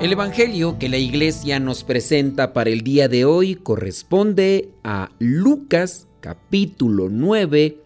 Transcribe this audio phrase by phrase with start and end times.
[0.00, 6.06] El Evangelio que la iglesia nos presenta para el día de hoy corresponde a Lucas
[6.20, 7.78] capítulo 9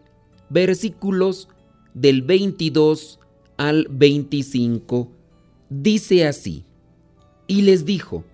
[0.50, 1.48] versículos
[1.94, 3.18] del 22
[3.56, 5.10] al 25.
[5.70, 6.66] Dice así,
[7.46, 8.24] y les dijo,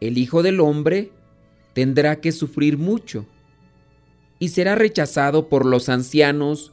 [0.00, 1.12] el Hijo del Hombre
[1.74, 3.26] tendrá que sufrir mucho
[4.38, 6.72] y será rechazado por los ancianos,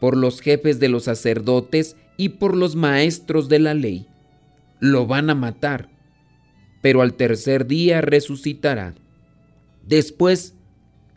[0.00, 4.08] por los jefes de los sacerdotes y por los maestros de la ley
[4.80, 5.90] lo van a matar,
[6.82, 8.94] pero al tercer día resucitará.
[9.86, 10.54] Después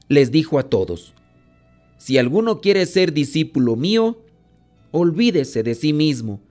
[0.08, 1.14] les dijo a todos,
[1.98, 4.22] si alguno quiere ser discípulo mío,
[4.92, 6.42] olvídese de sí mismo,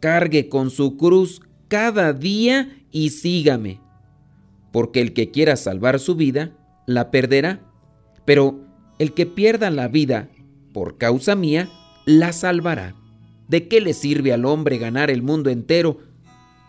[0.00, 3.80] cargue con su cruz cada día y sígame,
[4.72, 6.52] porque el que quiera salvar su vida,
[6.86, 7.60] la perderá,
[8.24, 8.60] pero
[8.98, 10.30] el que pierda la vida
[10.72, 11.68] por causa mía,
[12.04, 12.94] la salvará.
[13.48, 15.98] ¿De qué le sirve al hombre ganar el mundo entero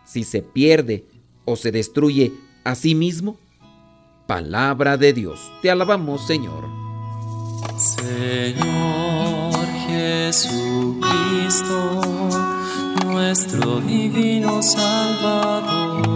[0.09, 1.05] si se pierde
[1.45, 3.37] o se destruye a sí mismo?
[4.25, 5.39] Palabra de Dios.
[5.61, 6.67] Te alabamos, Señor.
[7.77, 9.53] Señor
[9.87, 11.01] Jesucristo,
[13.05, 16.09] nuestro divino Salvador.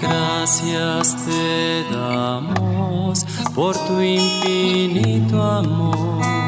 [0.00, 6.47] Gracias te damos por tu infinito amor.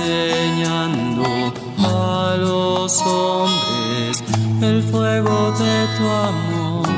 [0.00, 1.24] enseñando
[1.78, 4.22] a los hombres
[4.62, 6.88] el fuego de tu amor.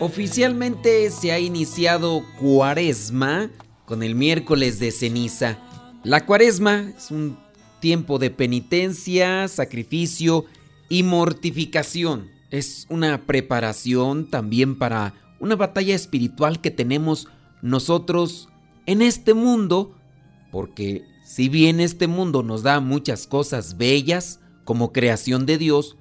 [0.00, 3.50] Oficialmente se ha iniciado Cuaresma
[3.84, 5.58] con el miércoles de ceniza.
[6.04, 7.36] La Cuaresma es un
[7.80, 10.44] tiempo de penitencia, sacrificio
[10.88, 12.30] y mortificación.
[12.50, 17.28] Es una preparación también para una batalla espiritual que tenemos
[17.60, 18.48] nosotros
[18.86, 19.97] en este mundo
[20.50, 25.96] porque si bien este mundo nos da muchas cosas bellas como creación de Dios,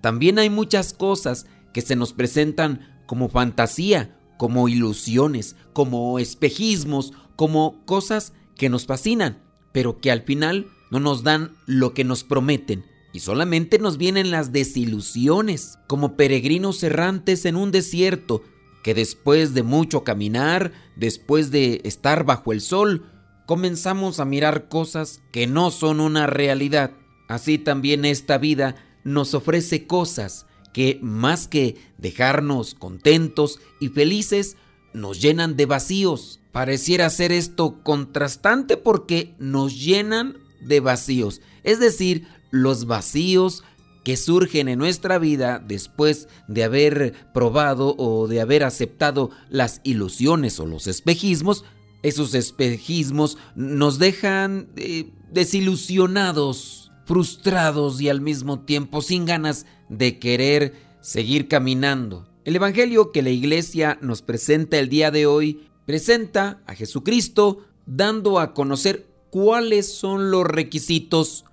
[0.00, 7.84] también hay muchas cosas que se nos presentan como fantasía, como ilusiones, como espejismos, como
[7.84, 12.84] cosas que nos fascinan, pero que al final no nos dan lo que nos prometen.
[13.12, 18.42] Y solamente nos vienen las desilusiones, como peregrinos errantes en un desierto,
[18.82, 23.09] que después de mucho caminar, después de estar bajo el sol,
[23.50, 26.92] comenzamos a mirar cosas que no son una realidad.
[27.26, 34.56] Así también esta vida nos ofrece cosas que más que dejarnos contentos y felices,
[34.92, 36.38] nos llenan de vacíos.
[36.52, 41.40] Pareciera ser esto contrastante porque nos llenan de vacíos.
[41.64, 43.64] Es decir, los vacíos
[44.04, 50.60] que surgen en nuestra vida después de haber probado o de haber aceptado las ilusiones
[50.60, 51.64] o los espejismos,
[52.02, 60.74] esos espejismos nos dejan eh, desilusionados, frustrados y al mismo tiempo sin ganas de querer
[61.00, 62.28] seguir caminando.
[62.44, 68.38] El Evangelio que la iglesia nos presenta el día de hoy presenta a Jesucristo dando
[68.38, 71.44] a conocer cuáles son los requisitos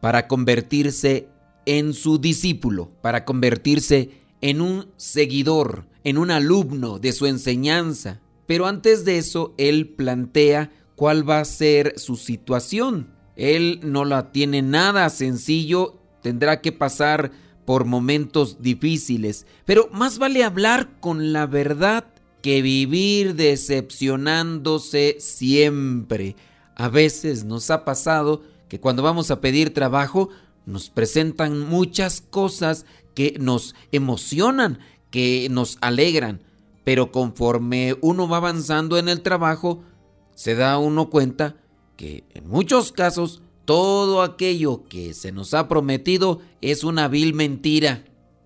[0.00, 1.28] para convertirse
[1.66, 4.10] en su discípulo, para convertirse
[4.40, 8.20] en un seguidor, en un alumno de su enseñanza.
[8.50, 13.14] Pero antes de eso, él plantea cuál va a ser su situación.
[13.36, 17.30] Él no la tiene nada sencillo, tendrá que pasar
[17.64, 22.12] por momentos difíciles, pero más vale hablar con la verdad
[22.42, 26.34] que vivir decepcionándose siempre.
[26.74, 30.28] A veces nos ha pasado que cuando vamos a pedir trabajo
[30.66, 34.80] nos presentan muchas cosas que nos emocionan,
[35.12, 36.40] que nos alegran,
[36.84, 39.82] pero conforme uno va avanzando en el trabajo,
[40.34, 41.56] se da uno cuenta
[41.96, 48.04] que en muchos casos todo aquello que se nos ha prometido es una vil mentira.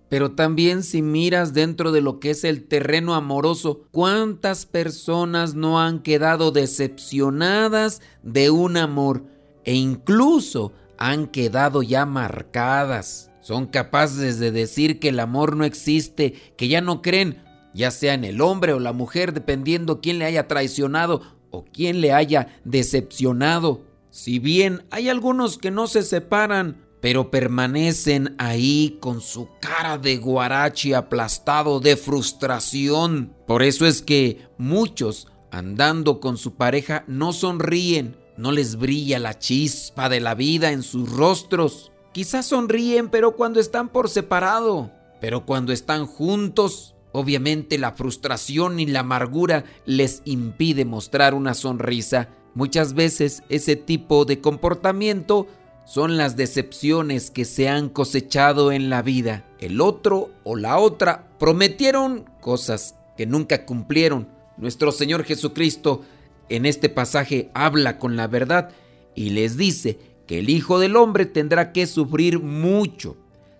[0.09, 5.79] Pero también si miras dentro de lo que es el terreno amoroso, ¿cuántas personas no
[5.81, 9.23] han quedado decepcionadas de un amor
[9.63, 13.31] e incluso han quedado ya marcadas?
[13.41, 17.43] Son capaces de decir que el amor no existe, que ya no creen,
[17.75, 22.01] ya sea en el hombre o la mujer, dependiendo quién le haya traicionado o quién
[22.01, 23.83] le haya decepcionado.
[24.09, 30.17] Si bien hay algunos que no se separan, pero permanecen ahí con su cara de
[30.17, 33.35] guarachi aplastado de frustración.
[33.45, 39.37] Por eso es que muchos, andando con su pareja, no sonríen, no les brilla la
[39.37, 41.91] chispa de la vida en sus rostros.
[42.13, 48.85] Quizás sonríen, pero cuando están por separado, pero cuando están juntos, obviamente la frustración y
[48.85, 52.29] la amargura les impide mostrar una sonrisa.
[52.53, 55.47] Muchas veces ese tipo de comportamiento
[55.85, 59.45] son las decepciones que se han cosechado en la vida.
[59.59, 64.27] El otro o la otra prometieron cosas que nunca cumplieron.
[64.57, 66.01] Nuestro Señor Jesucristo
[66.49, 68.71] en este pasaje habla con la verdad
[69.15, 73.15] y les dice que el Hijo del Hombre tendrá que sufrir mucho.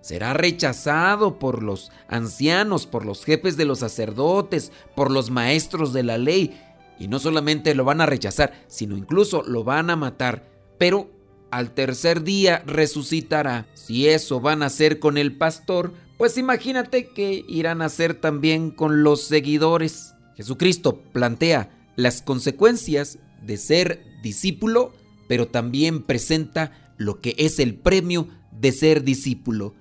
[0.05, 6.03] Será rechazado por los ancianos, por los jefes de los sacerdotes, por los maestros de
[6.03, 6.61] la ley.
[6.99, 10.47] Y no solamente lo van a rechazar, sino incluso lo van a matar.
[10.77, 11.09] Pero
[11.49, 13.65] al tercer día resucitará.
[13.73, 18.69] Si eso van a hacer con el pastor, pues imagínate que irán a hacer también
[18.69, 20.13] con los seguidores.
[20.35, 24.93] Jesucristo plantea las consecuencias de ser discípulo,
[25.27, 29.73] pero también presenta lo que es el premio de ser discípulo.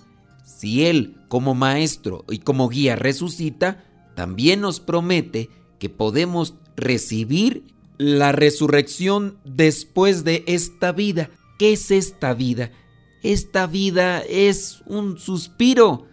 [0.45, 3.83] Si Él como maestro y como guía resucita,
[4.15, 5.49] también nos promete
[5.79, 7.65] que podemos recibir
[7.97, 11.29] la resurrección después de esta vida.
[11.57, 12.71] ¿Qué es esta vida?
[13.23, 16.05] Esta vida es un suspiro,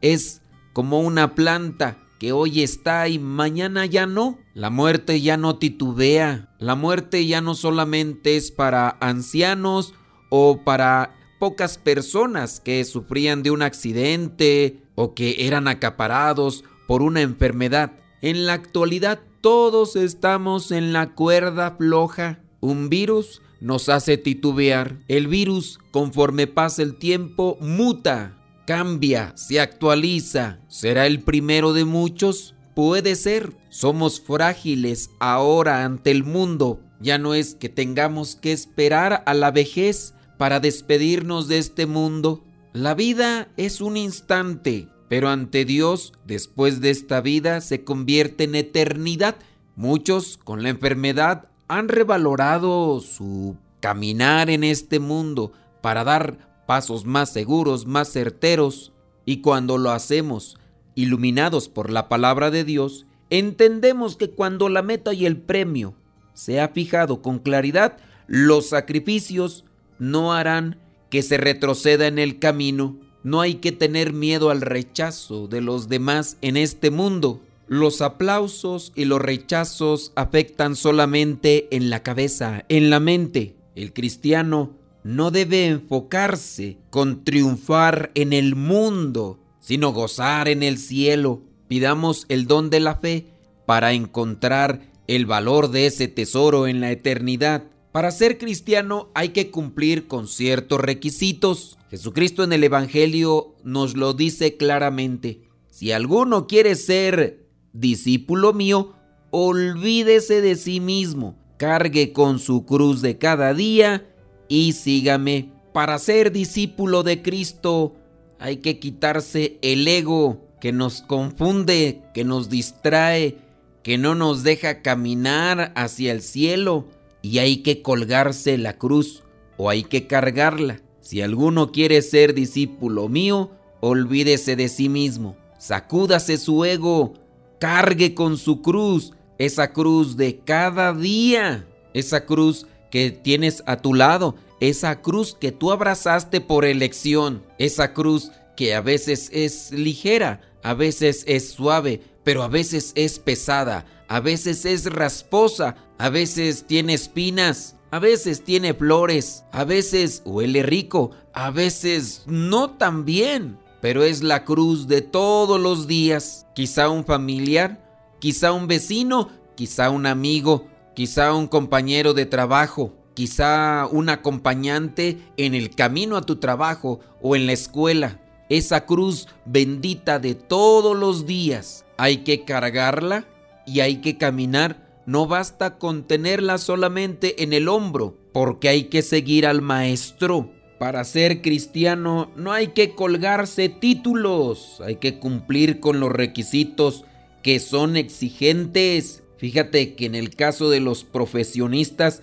[0.00, 0.40] es
[0.72, 4.38] como una planta que hoy está y mañana ya no.
[4.54, 9.92] La muerte ya no titubea, la muerte ya no solamente es para ancianos
[10.30, 17.20] o para pocas personas que sufrían de un accidente o que eran acaparados por una
[17.20, 17.92] enfermedad.
[18.22, 22.38] En la actualidad todos estamos en la cuerda floja.
[22.60, 24.96] Un virus nos hace titubear.
[25.06, 30.60] El virus, conforme pasa el tiempo, muta, cambia, se actualiza.
[30.68, 32.54] ¿Será el primero de muchos?
[32.74, 33.52] Puede ser.
[33.68, 36.80] Somos frágiles ahora ante el mundo.
[37.00, 42.44] Ya no es que tengamos que esperar a la vejez para despedirnos de este mundo.
[42.72, 48.54] La vida es un instante, pero ante Dios, después de esta vida, se convierte en
[48.54, 49.36] eternidad.
[49.76, 55.52] Muchos con la enfermedad han revalorado su caminar en este mundo
[55.82, 58.92] para dar pasos más seguros, más certeros,
[59.26, 60.58] y cuando lo hacemos
[60.94, 65.94] iluminados por la palabra de Dios, entendemos que cuando la meta y el premio
[66.34, 67.96] se ha fijado con claridad,
[68.26, 69.64] los sacrificios
[69.98, 70.78] no harán
[71.10, 72.96] que se retroceda en el camino.
[73.22, 77.40] No hay que tener miedo al rechazo de los demás en este mundo.
[77.66, 83.56] Los aplausos y los rechazos afectan solamente en la cabeza, en la mente.
[83.74, 91.42] El cristiano no debe enfocarse con triunfar en el mundo, sino gozar en el cielo.
[91.68, 93.26] Pidamos el don de la fe
[93.66, 97.64] para encontrar el valor de ese tesoro en la eternidad.
[97.94, 101.78] Para ser cristiano hay que cumplir con ciertos requisitos.
[101.90, 105.42] Jesucristo en el Evangelio nos lo dice claramente.
[105.70, 108.96] Si alguno quiere ser discípulo mío,
[109.30, 114.04] olvídese de sí mismo, cargue con su cruz de cada día
[114.48, 115.52] y sígame.
[115.72, 117.94] Para ser discípulo de Cristo
[118.40, 123.38] hay que quitarse el ego que nos confunde, que nos distrae,
[123.84, 126.88] que no nos deja caminar hacia el cielo
[127.24, 129.22] y hay que colgarse la cruz
[129.56, 130.82] o hay que cargarla.
[131.00, 133.50] Si alguno quiere ser discípulo mío,
[133.80, 137.14] olvídese de sí mismo, sacúdase su ego,
[137.58, 143.94] cargue con su cruz, esa cruz de cada día, esa cruz que tienes a tu
[143.94, 150.42] lado, esa cruz que tú abrazaste por elección, esa cruz que a veces es ligera,
[150.62, 156.66] a veces es suave, pero a veces es pesada, a veces es rasposa, a veces
[156.66, 163.58] tiene espinas, a veces tiene flores, a veces huele rico, a veces no tan bien
[163.84, 166.46] pero es la cruz de todos los días.
[166.54, 167.84] Quizá un familiar,
[168.18, 175.54] quizá un vecino, quizá un amigo, quizá un compañero de trabajo, quizá un acompañante en
[175.54, 178.22] el camino a tu trabajo o en la escuela.
[178.48, 181.84] esa cruz bendita de todos los días.
[181.98, 183.26] Hay que cargarla
[183.66, 184.84] y hay que caminar.
[185.06, 190.50] No basta con tenerla solamente en el hombro, porque hay que seguir al Maestro.
[190.78, 197.04] Para ser cristiano no hay que colgarse títulos, hay que cumplir con los requisitos
[197.42, 199.22] que son exigentes.
[199.36, 202.22] Fíjate que en el caso de los profesionistas,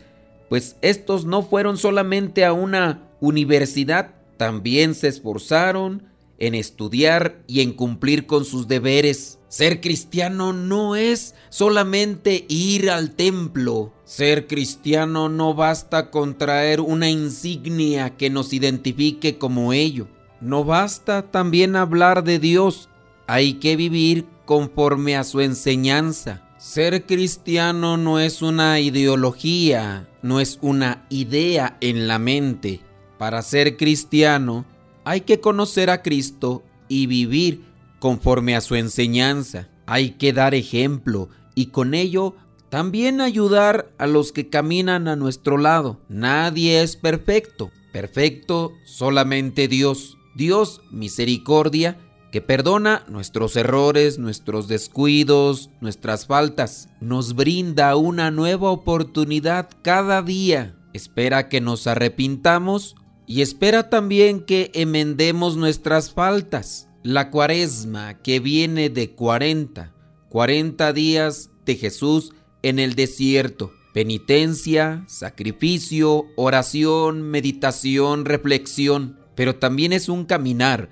[0.49, 6.03] pues estos no fueron solamente a una universidad, también se esforzaron
[6.39, 9.37] en estudiar y en cumplir con sus deberes.
[9.51, 13.91] Ser cristiano no es solamente ir al templo.
[14.05, 20.07] Ser cristiano no basta con traer una insignia que nos identifique como ello.
[20.39, 22.87] No basta también hablar de Dios.
[23.27, 26.47] Hay que vivir conforme a su enseñanza.
[26.57, 32.79] Ser cristiano no es una ideología, no es una idea en la mente.
[33.17, 34.63] Para ser cristiano
[35.03, 37.70] hay que conocer a Cristo y vivir
[38.01, 39.69] conforme a su enseñanza.
[39.85, 42.35] Hay que dar ejemplo y con ello
[42.69, 46.01] también ayudar a los que caminan a nuestro lado.
[46.09, 47.69] Nadie es perfecto.
[47.93, 50.17] Perfecto solamente Dios.
[50.35, 51.97] Dios misericordia
[52.31, 56.89] que perdona nuestros errores, nuestros descuidos, nuestras faltas.
[57.01, 60.75] Nos brinda una nueva oportunidad cada día.
[60.93, 62.95] Espera que nos arrepintamos
[63.27, 66.87] y espera también que emendemos nuestras faltas.
[67.03, 69.91] La cuaresma que viene de 40,
[70.29, 72.31] 40 días de Jesús
[72.61, 73.71] en el desierto.
[73.91, 79.17] Penitencia, sacrificio, oración, meditación, reflexión.
[79.33, 80.89] Pero también es un caminar.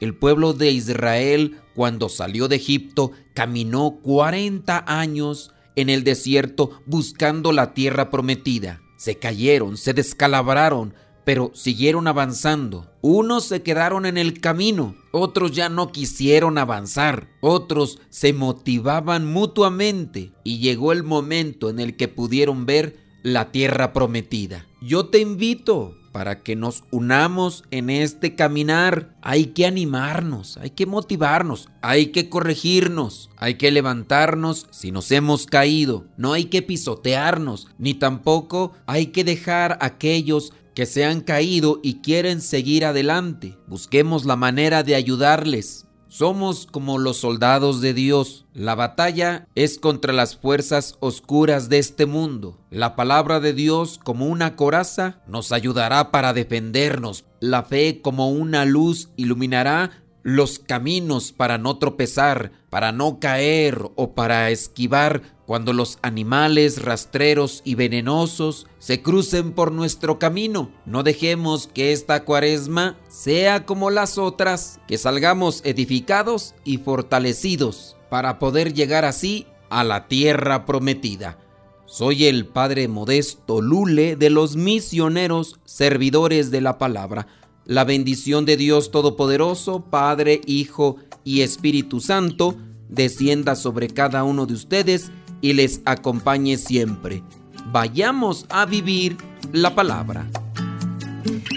[0.00, 7.52] El pueblo de Israel, cuando salió de Egipto, caminó 40 años en el desierto buscando
[7.52, 8.80] la tierra prometida.
[8.96, 12.90] Se cayeron, se descalabraron, pero siguieron avanzando.
[13.00, 20.32] Unos se quedaron en el camino, otros ya no quisieron avanzar, otros se motivaban mutuamente
[20.44, 24.66] y llegó el momento en el que pudieron ver la tierra prometida.
[24.80, 29.14] Yo te invito para que nos unamos en este caminar.
[29.22, 35.46] Hay que animarnos, hay que motivarnos, hay que corregirnos, hay que levantarnos si nos hemos
[35.46, 36.04] caído.
[36.16, 41.80] No hay que pisotearnos, ni tampoco hay que dejar a aquellos que se han caído
[41.82, 43.56] y quieren seguir adelante.
[43.66, 45.86] Busquemos la manera de ayudarles.
[46.12, 48.44] Somos como los soldados de Dios.
[48.52, 52.58] La batalla es contra las fuerzas oscuras de este mundo.
[52.68, 57.24] La palabra de Dios como una coraza nos ayudará para defendernos.
[57.40, 64.12] La fe como una luz iluminará los caminos para no tropezar, para no caer o
[64.14, 70.70] para esquivar cuando los animales rastreros y venenosos se crucen por nuestro camino.
[70.86, 78.38] No dejemos que esta cuaresma sea como las otras, que salgamos edificados y fortalecidos para
[78.38, 81.38] poder llegar así a la tierra prometida.
[81.84, 87.26] Soy el Padre Modesto Lule de los misioneros servidores de la palabra.
[87.66, 92.56] La bendición de Dios Todopoderoso, Padre, Hijo y Espíritu Santo,
[92.88, 95.10] descienda sobre cada uno de ustedes
[95.42, 97.22] y les acompañe siempre.
[97.66, 99.18] Vayamos a vivir
[99.52, 100.26] la palabra.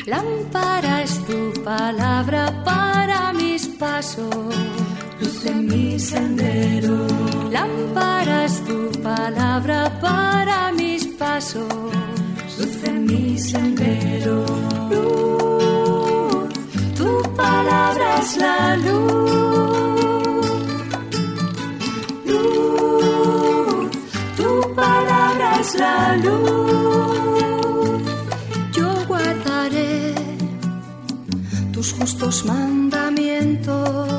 [0.05, 4.53] Lámpara es tu palabra para mis pasos,
[5.21, 7.07] luz en mi sendero.
[7.49, 11.73] Lámpara es tu palabra para mis pasos,
[12.57, 13.94] luz en mi sendero
[25.77, 28.01] la luz.
[28.75, 30.15] Yo guardaré
[31.71, 34.14] tus justos mandamientos